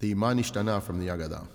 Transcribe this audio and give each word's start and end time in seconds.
the 0.00 0.14
Manishtana 0.14 0.82
from 0.82 0.98
the 0.98 1.06
Yagada. 1.06 1.46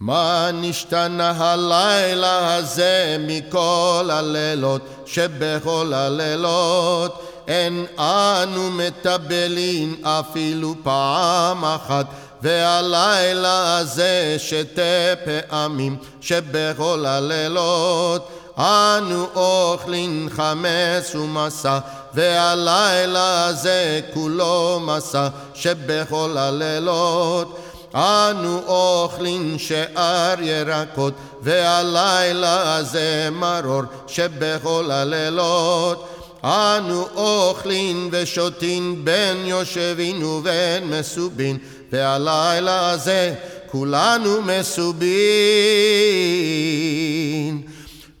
מה 0.00 0.50
נשתנה 0.54 1.30
הלילה 1.30 2.56
הזה 2.56 3.16
מכל 3.20 4.08
הלילות 4.12 4.82
שבכל 5.06 5.92
הלילות 5.94 7.44
אין 7.48 7.86
אנו 7.98 8.70
מטבלים 8.70 10.00
אפילו 10.04 10.74
פעם 10.82 11.64
אחת 11.64 12.06
והלילה 12.42 13.78
הזה 13.78 14.34
שתי 14.38 15.14
פעמים 15.24 15.96
שבכל 16.20 17.06
הלילות 17.06 18.41
אנו 18.58 19.26
אוכלים 19.34 20.28
חמץ 20.30 21.14
ומסע 21.14 21.78
והלילה 22.14 23.46
הזה 23.46 24.00
כולו 24.14 24.80
מסע 24.86 25.28
שבכל 25.54 26.36
הלילות 26.38 27.58
אנו 27.94 28.62
אוכלים 28.66 29.58
שאר 29.58 30.34
ירקות, 30.42 31.14
והלילה 31.42 32.76
הזה 32.76 33.28
מרור 33.32 33.82
שבכל 34.06 34.90
הלילות. 34.90 36.08
אנו 36.44 37.06
אוכלים 37.14 38.08
ושותים 38.12 39.04
בין 39.04 39.46
יושבין 39.46 40.24
ובין 40.24 40.84
מסובין, 40.90 41.58
והלילה 41.92 42.90
הזה 42.90 43.34
כולנו 43.70 44.42
מסובין. 44.42 45.10